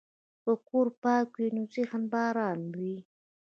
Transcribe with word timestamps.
که 0.43 0.51
کور 0.67 0.87
پاک 1.01 1.29
وي، 1.37 1.47
نو 1.55 1.63
ذهن 1.73 2.01
به 2.11 2.19
ارام 2.29 2.61
وي. 2.77 2.95